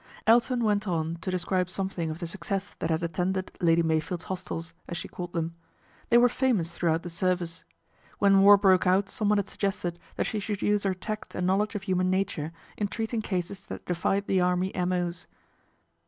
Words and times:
Elton 0.25 0.63
went 0.63 0.87
on 0.87 1.17
to 1.17 1.29
describe 1.29 1.69
something 1.69 2.09
of 2.09 2.17
the 2.17 2.25
success 2.25 2.75
that 2.79 2.89
had 2.89 3.03
attended 3.03 3.51
Lady 3.61 3.83
Meyfield's 3.83 4.23
hostels, 4.23 4.73
as 4.89 4.97
she 4.97 5.07
called 5.07 5.31
them. 5.33 5.53
They 6.09 6.17
were 6.17 6.27
famous 6.27 6.71
throughout 6.71 7.03
the 7.03 7.09
Service. 7.11 7.63
When 8.17 8.41
war 8.41 8.57
broke 8.57 8.87
out 8.87 9.09
someone 9.11 9.37
had 9.37 9.47
suggested 9.47 9.99
that 10.15 10.25
she 10.25 10.39
should 10.39 10.63
use 10.63 10.81
her 10.85 10.95
tact 10.95 11.35
and 11.35 11.45
know 11.45 11.57
ledge 11.57 11.75
of 11.75 11.83
human 11.83 12.09
nature 12.09 12.51
in 12.77 12.87
treating 12.87 13.21
cases 13.21 13.63
that 13.67 13.85
defied 13.85 14.25
the 14.25 14.41
army 14.41 14.73
M.O.'s. 14.73 15.27